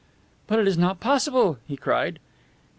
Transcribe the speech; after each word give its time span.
"But 0.47 0.57
it 0.57 0.67
is 0.67 0.79
not 0.79 0.99
possible!" 0.99 1.59
he 1.67 1.77
cried. 1.77 2.17